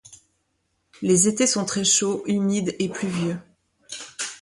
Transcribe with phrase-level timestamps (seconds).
[1.03, 3.37] Les étés sont très chauds, humides et pluvieux.